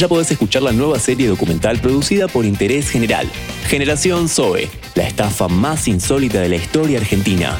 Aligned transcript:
ya 0.00 0.08
podés 0.08 0.30
escuchar 0.30 0.62
la 0.62 0.72
nueva 0.72 0.98
serie 0.98 1.28
documental 1.28 1.78
producida 1.78 2.26
por 2.26 2.46
Interés 2.46 2.88
General, 2.88 3.30
Generación 3.68 4.30
Zoe, 4.30 4.70
la 4.94 5.06
estafa 5.06 5.46
más 5.46 5.88
insólita 5.88 6.40
de 6.40 6.48
la 6.48 6.56
historia 6.56 6.98
argentina. 6.98 7.54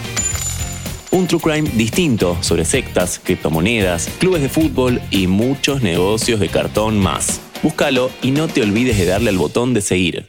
Un 1.11 1.27
true 1.27 1.39
crime 1.39 1.71
distinto 1.75 2.39
sobre 2.41 2.65
sectas, 2.65 3.21
criptomonedas, 3.23 4.09
clubes 4.19 4.41
de 4.41 4.49
fútbol 4.49 5.03
y 5.11 5.27
muchos 5.27 5.83
negocios 5.83 6.41
de 6.41 6.49
cartón 6.49 6.99
más. 6.99 7.43
Búscalo 7.63 8.11
y 8.23 8.31
no 8.31 8.49
te 8.49 8.63
olvides 8.63 8.97
de 8.97 9.05
darle 9.05 9.29
al 9.29 9.37
botón 9.37 9.75
de 9.75 9.83
seguir. 9.83 10.27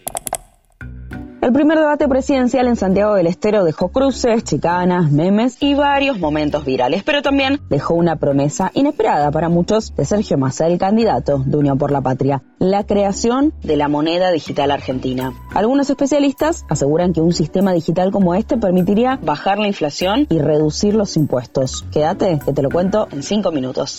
El 1.42 1.54
primer 1.54 1.80
debate 1.80 2.08
presidencial 2.08 2.68
en 2.68 2.76
Santiago 2.76 3.16
del 3.16 3.26
Estero 3.26 3.64
dejó 3.64 3.90
cruces, 3.90 4.44
chicanas, 4.44 5.12
memes 5.12 5.58
y 5.60 5.73
varios 5.73 6.20
momentos 6.20 6.64
virales, 6.66 7.02
pero 7.02 7.23
también 7.23 7.60
dejó 7.68 7.96
una 7.96 8.18
promesa 8.18 8.70
inesperada 8.76 9.32
para 9.32 9.50
muchos 9.50 9.96
de 9.96 10.05
Sergio 10.05 10.38
Massa, 10.38 10.68
el 10.68 10.77
candidato 10.77 11.40
de 11.44 11.58
Unión 11.58 11.80
por 11.80 11.90
la 11.90 12.02
Patria, 12.02 12.44
la 12.59 12.86
creación 12.86 13.55
de 13.64 13.76
la 13.76 13.88
moneda 13.88 14.30
digital 14.30 14.70
argentina. 14.70 15.34
Algunos 15.55 15.90
especialistas 15.90 16.64
aseguran 16.70 17.12
que 17.12 17.22
un 17.22 17.34
sistema 17.34 17.73
digital 17.73 18.12
como 18.12 18.36
este 18.36 18.58
permitiría 18.58 19.17
bajar 19.23 19.58
la 19.58 19.67
inflación 19.67 20.28
y 20.30 20.38
reducir 20.38 20.94
los 20.94 21.17
impuestos. 21.17 21.86
Quédate, 21.92 22.39
que 22.45 22.53
te 22.53 22.62
lo 22.62 22.70
cuento 22.70 23.08
en 23.12 23.23
cinco 23.23 23.52
minutos. 23.52 23.98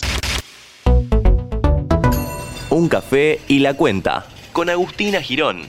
Un 2.69 2.87
café 2.87 3.41
y 3.49 3.59
la 3.59 3.73
cuenta 3.73 4.23
con 4.53 4.69
Agustina 4.69 5.19
Girón. 5.21 5.63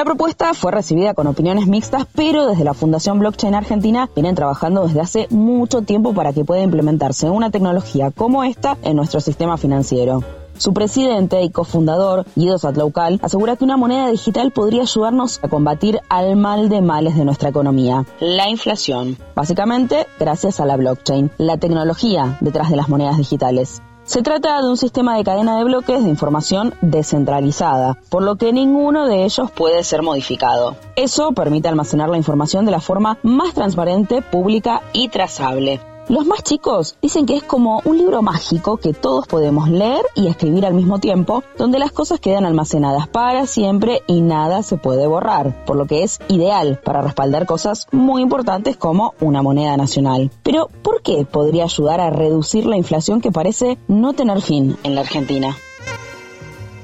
La 0.00 0.06
propuesta 0.06 0.54
fue 0.54 0.72
recibida 0.72 1.12
con 1.12 1.26
opiniones 1.26 1.66
mixtas, 1.66 2.06
pero 2.14 2.46
desde 2.46 2.64
la 2.64 2.72
Fundación 2.72 3.18
Blockchain 3.18 3.54
Argentina 3.54 4.08
vienen 4.14 4.34
trabajando 4.34 4.86
desde 4.86 5.02
hace 5.02 5.26
mucho 5.28 5.82
tiempo 5.82 6.14
para 6.14 6.32
que 6.32 6.42
pueda 6.42 6.62
implementarse 6.62 7.28
una 7.28 7.50
tecnología 7.50 8.10
como 8.10 8.42
esta 8.42 8.78
en 8.82 8.96
nuestro 8.96 9.20
sistema 9.20 9.58
financiero. 9.58 10.24
Su 10.56 10.72
presidente 10.72 11.42
y 11.42 11.50
cofundador, 11.50 12.24
Guido 12.34 12.56
Satloucal, 12.56 13.20
asegura 13.22 13.56
que 13.56 13.64
una 13.64 13.76
moneda 13.76 14.08
digital 14.10 14.52
podría 14.52 14.84
ayudarnos 14.84 15.38
a 15.42 15.48
combatir 15.48 16.00
al 16.08 16.34
mal 16.34 16.70
de 16.70 16.80
males 16.80 17.14
de 17.14 17.26
nuestra 17.26 17.50
economía, 17.50 18.06
la 18.20 18.48
inflación. 18.48 19.18
Básicamente, 19.36 20.06
gracias 20.18 20.60
a 20.60 20.64
la 20.64 20.78
blockchain, 20.78 21.30
la 21.36 21.58
tecnología 21.58 22.38
detrás 22.40 22.70
de 22.70 22.76
las 22.76 22.88
monedas 22.88 23.18
digitales. 23.18 23.82
Se 24.10 24.22
trata 24.22 24.60
de 24.60 24.68
un 24.68 24.76
sistema 24.76 25.16
de 25.16 25.22
cadena 25.22 25.56
de 25.56 25.62
bloques 25.62 26.02
de 26.02 26.10
información 26.10 26.74
descentralizada, 26.80 27.96
por 28.08 28.24
lo 28.24 28.34
que 28.34 28.52
ninguno 28.52 29.06
de 29.06 29.22
ellos 29.22 29.52
puede 29.52 29.84
ser 29.84 30.02
modificado. 30.02 30.74
Eso 30.96 31.30
permite 31.30 31.68
almacenar 31.68 32.08
la 32.08 32.16
información 32.16 32.64
de 32.64 32.72
la 32.72 32.80
forma 32.80 33.18
más 33.22 33.54
transparente, 33.54 34.20
pública 34.20 34.82
y 34.92 35.10
trazable. 35.10 35.80
Los 36.08 36.26
más 36.26 36.42
chicos 36.42 36.96
dicen 37.00 37.26
que 37.26 37.36
es 37.36 37.42
como 37.42 37.82
un 37.84 37.98
libro 37.98 38.22
mágico 38.22 38.78
que 38.78 38.92
todos 38.92 39.26
podemos 39.26 39.68
leer 39.68 40.04
y 40.14 40.26
escribir 40.26 40.66
al 40.66 40.74
mismo 40.74 40.98
tiempo, 40.98 41.44
donde 41.56 41.78
las 41.78 41.92
cosas 41.92 42.18
quedan 42.18 42.44
almacenadas 42.44 43.06
para 43.06 43.46
siempre 43.46 44.02
y 44.06 44.20
nada 44.20 44.62
se 44.62 44.76
puede 44.76 45.06
borrar, 45.06 45.64
por 45.64 45.76
lo 45.76 45.86
que 45.86 46.02
es 46.02 46.18
ideal 46.28 46.80
para 46.84 47.02
respaldar 47.02 47.46
cosas 47.46 47.86
muy 47.92 48.22
importantes 48.22 48.76
como 48.76 49.14
una 49.20 49.42
moneda 49.42 49.76
nacional. 49.76 50.30
Pero, 50.42 50.68
¿por 50.82 51.02
qué 51.02 51.24
podría 51.24 51.64
ayudar 51.64 52.00
a 52.00 52.10
reducir 52.10 52.66
la 52.66 52.76
inflación 52.76 53.20
que 53.20 53.30
parece 53.30 53.78
no 53.86 54.12
tener 54.12 54.40
fin 54.42 54.76
en 54.82 54.94
la 54.94 55.02
Argentina? 55.02 55.56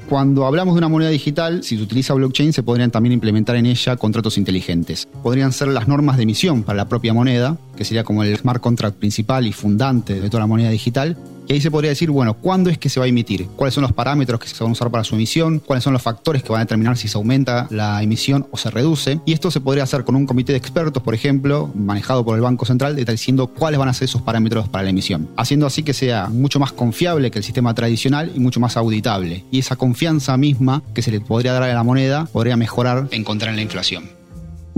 Cuando 0.09 0.45
hablamos 0.45 0.75
de 0.75 0.77
una 0.77 0.87
moneda 0.87 1.09
digital, 1.09 1.63
si 1.63 1.75
se 1.75 1.83
utiliza 1.83 2.13
blockchain, 2.13 2.53
se 2.53 2.63
podrían 2.63 2.91
también 2.91 3.11
implementar 3.11 3.57
en 3.57 3.65
ella 3.65 3.97
contratos 3.97 4.37
inteligentes. 4.37 5.05
Podrían 5.21 5.51
ser 5.51 5.67
las 5.67 5.89
normas 5.89 6.15
de 6.15 6.23
emisión 6.23 6.63
para 6.63 6.77
la 6.77 6.87
propia 6.87 7.13
moneda, 7.13 7.57
que 7.75 7.83
sería 7.83 8.05
como 8.05 8.23
el 8.23 8.37
smart 8.37 8.61
contract 8.61 8.97
principal 8.97 9.45
y 9.45 9.51
fundante 9.51 10.21
de 10.21 10.29
toda 10.29 10.39
la 10.39 10.47
moneda 10.47 10.69
digital, 10.69 11.17
y 11.47 11.53
ahí 11.53 11.61
se 11.61 11.71
podría 11.71 11.89
decir, 11.89 12.11
bueno, 12.11 12.33
¿cuándo 12.33 12.69
es 12.69 12.77
que 12.77 12.89
se 12.89 12.99
va 12.99 13.05
a 13.05 13.09
emitir? 13.09 13.47
¿Cuáles 13.55 13.73
son 13.73 13.83
los 13.83 13.93
parámetros 13.93 14.39
que 14.39 14.47
se 14.47 14.63
van 14.63 14.69
a 14.69 14.73
usar 14.73 14.91
para 14.91 15.03
su 15.03 15.15
emisión? 15.15 15.59
¿Cuáles 15.59 15.83
son 15.83 15.93
los 15.93 16.01
factores 16.01 16.43
que 16.43 16.49
van 16.51 16.61
a 16.61 16.65
determinar 16.65 16.97
si 16.97 17.07
se 17.07 17.17
aumenta 17.17 17.67
la 17.69 18.01
emisión 18.03 18.47
o 18.51 18.57
se 18.57 18.69
reduce? 18.69 19.19
Y 19.25 19.33
esto 19.33 19.49
se 19.51 19.61
podría 19.61 19.83
hacer 19.83 20.03
con 20.03 20.15
un 20.15 20.25
comité 20.25 20.51
de 20.51 20.57
expertos, 20.57 21.01
por 21.01 21.13
ejemplo, 21.13 21.71
manejado 21.73 22.25
por 22.25 22.35
el 22.35 22.41
Banco 22.41 22.65
Central, 22.65 22.95
diciendo 22.95 23.47
cuáles 23.47 23.79
van 23.79 23.89
a 23.89 23.93
ser 23.93 24.05
esos 24.05 24.21
parámetros 24.21 24.67
para 24.67 24.83
la 24.83 24.89
emisión. 24.89 25.29
Haciendo 25.37 25.65
así 25.65 25.83
que 25.83 25.93
sea 25.93 26.27
mucho 26.27 26.59
más 26.59 26.71
confiable 26.71 27.31
que 27.31 27.39
el 27.39 27.43
sistema 27.43 27.73
tradicional 27.73 28.31
y 28.35 28.39
mucho 28.39 28.59
más 28.59 28.75
auditable. 28.77 29.45
Y 29.51 29.59
esa 29.59 29.75
confianza 29.75 30.35
misma 30.37 30.83
que 30.93 31.01
se 31.01 31.11
le 31.11 31.21
podría 31.21 31.53
dar 31.53 31.63
a 31.63 31.73
la 31.73 31.83
moneda 31.83 32.25
podría 32.25 32.57
mejorar 32.57 33.07
en 33.11 33.23
contra 33.23 33.51
la 33.51 33.61
inflación. 33.61 34.17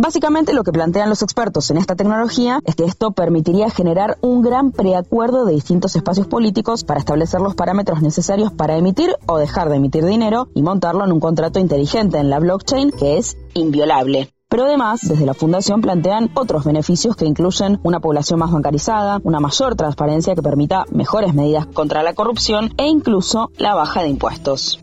Básicamente 0.01 0.53
lo 0.53 0.63
que 0.63 0.71
plantean 0.71 1.09
los 1.09 1.23
expertos 1.23 1.69
en 1.71 1.77
esta 1.77 1.97
tecnología 1.97 2.61
es 2.63 2.75
que 2.75 2.85
esto 2.85 3.11
permitiría 3.11 3.69
generar 3.69 4.17
un 4.21 4.41
gran 4.41 4.71
preacuerdo 4.71 5.43
de 5.43 5.53
distintos 5.53 5.93
espacios 5.93 6.25
políticos 6.25 6.85
para 6.85 7.01
establecer 7.01 7.41
los 7.41 7.53
parámetros 7.53 8.01
necesarios 8.01 8.53
para 8.53 8.77
emitir 8.77 9.13
o 9.25 9.37
dejar 9.37 9.67
de 9.67 9.75
emitir 9.75 10.05
dinero 10.05 10.47
y 10.55 10.63
montarlo 10.63 11.03
en 11.03 11.11
un 11.11 11.19
contrato 11.19 11.59
inteligente 11.59 12.17
en 12.17 12.29
la 12.29 12.39
blockchain 12.39 12.91
que 12.91 13.17
es 13.17 13.35
inviolable. 13.55 14.29
Pero 14.47 14.63
además, 14.63 15.01
desde 15.03 15.25
la 15.25 15.33
Fundación 15.33 15.81
plantean 15.81 16.31
otros 16.33 16.63
beneficios 16.63 17.17
que 17.17 17.25
incluyen 17.25 17.81
una 17.83 17.99
población 17.99 18.39
más 18.39 18.53
bancarizada, 18.53 19.19
una 19.25 19.41
mayor 19.41 19.75
transparencia 19.75 20.33
que 20.33 20.41
permita 20.41 20.85
mejores 20.91 21.33
medidas 21.33 21.65
contra 21.65 22.03
la 22.03 22.13
corrupción 22.13 22.73
e 22.77 22.87
incluso 22.87 23.51
la 23.57 23.75
baja 23.75 24.01
de 24.01 24.07
impuestos. 24.07 24.79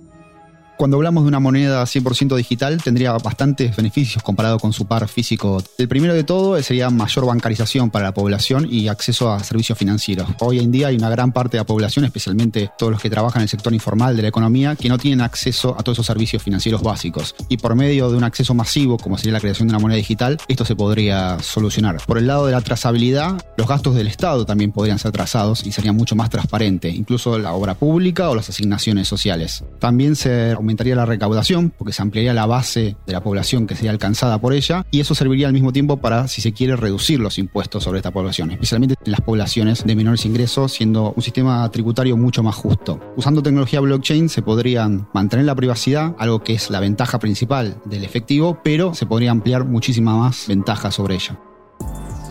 Cuando 0.76 0.98
hablamos 0.98 1.24
de 1.24 1.28
una 1.28 1.40
moneda 1.40 1.82
100% 1.82 2.36
digital, 2.36 2.82
tendría 2.82 3.12
bastantes 3.12 3.74
beneficios 3.74 4.22
comparado 4.22 4.58
con 4.58 4.74
su 4.74 4.84
par 4.84 5.08
físico. 5.08 5.62
El 5.78 5.88
primero 5.88 6.12
de 6.12 6.22
todo 6.22 6.60
sería 6.62 6.90
mayor 6.90 7.24
bancarización 7.24 7.90
para 7.90 8.04
la 8.04 8.14
población 8.14 8.66
y 8.70 8.88
acceso 8.88 9.32
a 9.32 9.42
servicios 9.42 9.78
financieros. 9.78 10.28
Hoy 10.40 10.58
en 10.58 10.70
día 10.70 10.88
hay 10.88 10.96
una 10.96 11.08
gran 11.08 11.32
parte 11.32 11.56
de 11.56 11.62
la 11.62 11.66
población, 11.66 12.04
especialmente 12.04 12.70
todos 12.76 12.92
los 12.92 13.00
que 13.00 13.08
trabajan 13.08 13.40
en 13.40 13.44
el 13.44 13.48
sector 13.48 13.72
informal 13.72 14.16
de 14.16 14.22
la 14.22 14.28
economía, 14.28 14.76
que 14.76 14.90
no 14.90 14.98
tienen 14.98 15.22
acceso 15.22 15.74
a 15.78 15.82
todos 15.82 15.96
esos 15.96 16.06
servicios 16.06 16.42
financieros 16.42 16.82
básicos. 16.82 17.34
Y 17.48 17.56
por 17.56 17.74
medio 17.74 18.10
de 18.10 18.18
un 18.18 18.24
acceso 18.24 18.52
masivo, 18.52 18.98
como 18.98 19.16
sería 19.16 19.32
la 19.32 19.40
creación 19.40 19.68
de 19.68 19.72
una 19.72 19.80
moneda 19.80 19.96
digital, 19.96 20.36
esto 20.46 20.66
se 20.66 20.76
podría 20.76 21.38
solucionar. 21.40 22.02
Por 22.06 22.18
el 22.18 22.26
lado 22.26 22.44
de 22.44 22.52
la 22.52 22.60
trazabilidad, 22.60 23.42
los 23.56 23.66
gastos 23.66 23.94
del 23.94 24.08
Estado 24.08 24.44
también 24.44 24.72
podrían 24.72 24.98
ser 24.98 25.12
trazados 25.12 25.64
y 25.66 25.72
sería 25.72 25.92
mucho 25.92 26.16
más 26.16 26.28
transparente, 26.28 26.90
incluso 26.90 27.38
la 27.38 27.54
obra 27.54 27.74
pública 27.74 28.28
o 28.28 28.34
las 28.34 28.50
asignaciones 28.50 29.08
sociales. 29.08 29.64
También 29.78 30.16
se 30.16 30.54
aumentaría 30.66 30.96
la 30.96 31.06
recaudación, 31.06 31.70
porque 31.70 31.92
se 31.92 32.02
ampliaría 32.02 32.34
la 32.34 32.46
base 32.46 32.96
de 33.06 33.12
la 33.12 33.22
población 33.22 33.66
que 33.66 33.76
sería 33.76 33.92
alcanzada 33.92 34.40
por 34.40 34.52
ella, 34.52 34.84
y 34.90 35.00
eso 35.00 35.14
serviría 35.14 35.46
al 35.46 35.52
mismo 35.52 35.72
tiempo 35.72 35.98
para, 35.98 36.26
si 36.26 36.40
se 36.40 36.52
quiere, 36.52 36.74
reducir 36.74 37.20
los 37.20 37.38
impuestos 37.38 37.84
sobre 37.84 37.98
esta 37.98 38.10
población, 38.10 38.50
especialmente 38.50 38.96
en 39.04 39.12
las 39.12 39.20
poblaciones 39.20 39.84
de 39.84 39.94
menores 39.94 40.26
ingresos, 40.26 40.72
siendo 40.72 41.12
un 41.14 41.22
sistema 41.22 41.70
tributario 41.70 42.16
mucho 42.16 42.42
más 42.42 42.56
justo. 42.56 43.00
Usando 43.16 43.42
tecnología 43.42 43.80
blockchain 43.80 44.28
se 44.28 44.42
podrían 44.42 45.08
mantener 45.14 45.46
la 45.46 45.54
privacidad, 45.54 46.14
algo 46.18 46.42
que 46.42 46.54
es 46.54 46.68
la 46.70 46.80
ventaja 46.80 47.18
principal 47.18 47.76
del 47.84 48.04
efectivo, 48.04 48.58
pero 48.64 48.94
se 48.94 49.06
podría 49.06 49.30
ampliar 49.30 49.64
muchísima 49.64 50.16
más 50.16 50.48
ventaja 50.48 50.90
sobre 50.90 51.14
ella 51.14 51.38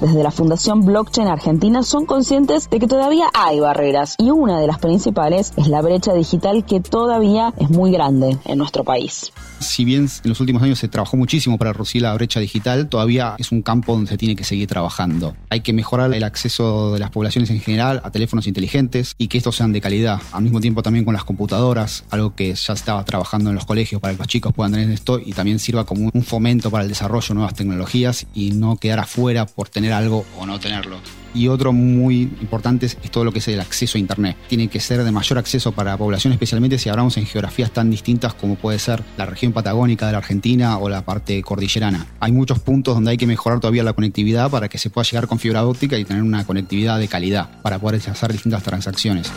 desde 0.01 0.23
la 0.23 0.31
Fundación 0.31 0.85
Blockchain 0.85 1.28
Argentina 1.28 1.83
son 1.83 2.06
conscientes 2.06 2.69
de 2.69 2.79
que 2.79 2.88
todavía 2.88 3.25
hay 3.33 3.59
barreras 3.59 4.16
y 4.17 4.29
una 4.29 4.59
de 4.59 4.67
las 4.67 4.79
principales 4.79 5.53
es 5.57 5.67
la 5.67 5.81
brecha 5.81 6.13
digital 6.13 6.66
que 6.66 6.79
todavía 6.79 7.53
es 7.57 7.69
muy 7.69 7.91
grande 7.91 8.38
en 8.45 8.57
nuestro 8.57 8.83
país. 8.83 9.31
Si 9.59 9.85
bien 9.85 10.09
en 10.23 10.29
los 10.29 10.39
últimos 10.39 10.61
años 10.61 10.79
se 10.79 10.88
trabajó 10.88 11.17
muchísimo 11.17 11.57
para 11.57 11.73
reducir 11.73 12.01
la 12.01 12.13
brecha 12.13 12.39
digital, 12.39 12.88
todavía 12.88 13.35
es 13.38 13.51
un 13.51 13.61
campo 13.61 13.94
donde 13.94 14.09
se 14.09 14.17
tiene 14.17 14.35
que 14.35 14.44
seguir 14.44 14.67
trabajando. 14.67 15.35
Hay 15.50 15.61
que 15.61 15.73
mejorar 15.73 16.13
el 16.13 16.23
acceso 16.23 16.94
de 16.94 17.00
las 17.00 17.09
poblaciones 17.12 17.50
en 17.50 17.59
general 17.59 18.01
a 18.03 18.12
teléfonos 18.12 18.47
inteligentes 18.47 19.16
y 19.17 19.27
que 19.27 19.38
estos 19.38 19.56
sean 19.56 19.72
de 19.72 19.81
calidad. 19.81 20.22
Al 20.33 20.44
mismo 20.44 20.59
tiempo 20.59 20.83
también 20.83 21.06
con 21.06 21.13
las 21.13 21.23
computadoras, 21.23 22.03
algo 22.09 22.35
que 22.35 22.53
ya 22.53 22.73
estaba 22.73 23.03
trabajando 23.06 23.50
en 23.50 23.56
los 23.56 23.66
colegios 23.66 24.01
para 24.01 24.13
que 24.13 24.19
los 24.19 24.27
chicos 24.27 24.53
puedan 24.53 24.73
tener 24.73 24.91
esto 24.91 25.19
y 25.19 25.31
también 25.33 25.59
sirva 25.59 25.85
como 25.85 26.09
un 26.13 26.23
fomento 26.23 26.69
para 26.69 26.83
el 26.83 26.89
desarrollo 26.89 27.27
de 27.29 27.33
nuevas 27.35 27.53
tecnologías 27.53 28.27
y 28.33 28.51
no 28.51 28.77
quedar 28.77 29.00
afuera 29.00 29.45
por 29.45 29.69
tener 29.85 29.94
algo 29.94 30.25
o 30.38 30.46
no 30.46 30.59
tenerlo. 30.59 30.97
Y 31.35 31.50
otro 31.50 31.73
muy 31.73 32.22
importante 32.22 32.85
es, 32.85 32.97
todo 33.12 33.25
lo 33.25 33.31
que 33.31 33.40
es 33.40 33.47
el 33.50 33.59
acceso 33.59 33.97
a 33.97 34.00
Internet. 34.00 34.38
Tiene 34.47 34.69
que 34.69 34.79
ser 34.79 35.03
de 35.03 35.12
mayor 35.12 35.38
acceso 35.38 35.73
para 35.73 35.91
la 35.91 35.97
población, 35.97 36.31
especialmente 36.31 36.79
si 36.79 36.90
hablamos 36.90 37.18
en 37.18 37.25
geografías 37.25 37.71
tan 37.71 37.92
distintas 37.92 38.33
como 38.33 38.56
puede 38.56 38.80
ser 38.80 39.04
la 39.18 39.25
región 39.25 39.51
patagónica 39.51 40.06
de 40.06 40.13
la 40.13 40.19
Argentina 40.19 40.77
o 40.77 40.88
la 40.88 41.04
parte 41.04 41.42
cordillerana. 41.44 42.07
Hay 42.21 42.31
muchos 42.31 42.60
puntos 42.60 42.95
donde 42.95 43.12
hay 43.12 43.18
que 43.18 43.27
mejorar 43.27 43.60
todavía 43.60 43.83
la 43.83 43.94
conectividad 43.94 44.50
para 44.50 44.69
que 44.69 44.77
se 44.77 44.89
pueda 44.89 45.06
llegar 45.06 45.27
con 45.27 45.38
fibra 45.38 45.65
óptica 45.65 45.98
y 45.98 46.06
tener 46.06 46.24
una 46.24 46.45
conectividad 46.45 46.98
de 46.98 47.10
calidad 47.10 47.62
para 47.62 47.80
poder 47.80 48.01
hacer 48.10 48.31
distintas 48.31 48.63
transacciones. 48.63 49.30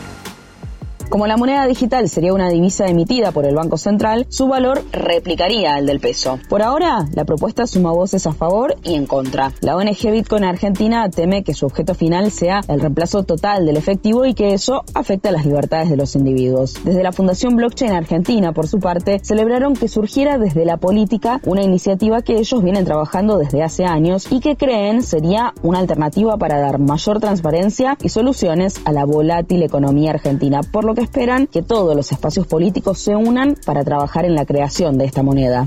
Como 1.09 1.27
la 1.27 1.39
moneda 1.39 1.67
digital 1.67 2.11
sería 2.11 2.35
una 2.35 2.51
divisa 2.51 2.87
emitida 2.87 3.33
por 3.33 3.47
el 3.47 3.55
Banco 3.55 3.79
Central, 3.79 4.27
su 4.29 4.47
valor 4.47 4.85
replicaría 4.93 5.75
al 5.75 5.87
del 5.87 6.01
peso. 6.01 6.39
Por 6.51 6.61
ahora, 6.61 7.07
la 7.15 7.25
propuesta 7.25 7.67
suma 7.67 7.93
voces 7.93 8.27
a 8.27 8.35
favor 8.35 8.77
y 8.83 8.95
en 8.95 9.07
contra. 9.07 9.53
La 9.63 9.75
ONG 9.75 10.11
Bitcoin 10.11 10.45
Argentina 10.45 11.09
teme 11.09 11.45
que 11.45 11.55
su 11.55 11.65
objeto 11.65 11.95
final 11.95 12.31
sea 12.31 12.61
el 12.69 12.81
reemplazo 12.81 13.23
total 13.23 13.65
del 13.65 13.79
efectivo 13.79 14.27
y 14.27 14.35
que 14.35 14.53
eso 14.53 14.85
afecte 14.93 15.33
las 15.33 15.47
libertades 15.47 15.89
de 15.89 15.97
los 15.97 16.15
individuos. 16.15 16.75
Desde 16.85 17.03
la 17.03 17.13
Fundación 17.13 17.57
Blockchain 17.57 17.93
Argentina, 17.93 18.53
por 18.53 18.69
su 18.69 18.79
parte, 18.79 19.19
celebraron 19.23 19.75
que 19.75 19.89
surgiera 19.89 20.37
desde 20.37 20.67
la 20.67 20.77
política 20.77 21.41
una 21.47 21.63
iniciativa 21.63 22.21
que 22.21 22.37
ellos 22.37 22.63
vienen 22.63 22.85
trabajando 22.85 23.39
desde 23.39 23.63
hace 23.63 23.87
años 23.87 24.31
y 24.31 24.41
que 24.41 24.57
creen 24.57 25.03
sería 25.03 25.55
una 25.63 25.79
alternativa 25.79 26.37
para 26.37 26.61
dar 26.61 26.79
mayor 26.79 27.19
transparencia 27.19 27.97
y 28.03 28.11
soluciones 28.11 28.83
a 28.85 28.93
la 28.93 29.07
volátil 29.07 29.63
economía 29.63 30.11
argentina, 30.11 30.61
por 30.63 30.85
lo 30.85 30.98
esperan 31.01 31.47
que 31.47 31.63
todos 31.63 31.97
los 31.97 32.13
espacios 32.13 32.47
políticos 32.47 32.99
se 32.99 33.17
unan 33.17 33.57
para 33.65 33.85
trabajar 33.85 34.25
en 34.25 34.35
la 34.35 34.45
creación 34.45 34.99
de 34.99 35.05
esta 35.05 35.23
moneda. 35.23 35.67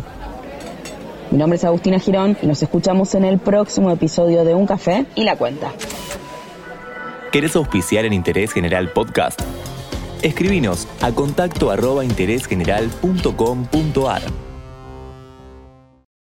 Mi 1.31 1.37
nombre 1.37 1.57
es 1.57 1.63
Agustina 1.63 1.99
Girón 1.99 2.37
y 2.41 2.47
nos 2.47 2.61
escuchamos 2.61 3.15
en 3.15 3.23
el 3.23 3.39
próximo 3.39 3.89
episodio 3.91 4.43
de 4.43 4.53
Un 4.53 4.67
Café 4.67 5.05
y 5.15 5.23
la 5.23 5.37
Cuenta. 5.37 5.71
¿Querés 7.31 7.55
auspiciar 7.55 8.03
en 8.03 8.11
Interés 8.11 8.51
General 8.51 8.91
Podcast? 8.91 9.39
Escribinos 10.21 10.89
a 11.01 11.13
contacto 11.13 11.71
arroba 11.71 12.03
interésgeneral.com.ar. 12.03 14.50